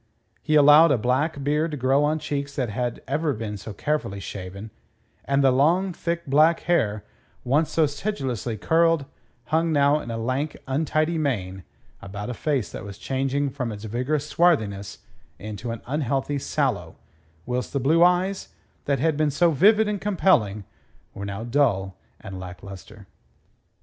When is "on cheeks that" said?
2.03-2.69